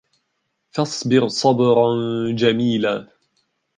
[0.71, 1.87] فَاصْبِرْ صَبْرًا
[2.31, 3.07] جَمِيلًا